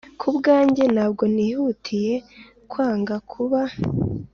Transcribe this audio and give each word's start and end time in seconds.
Ku 0.19 0.27
bwanjye 0.37 0.83
ntabwo 0.93 1.23
nihutiye 1.35 2.15
kwanga 2.71 3.15
kuba 3.31 3.61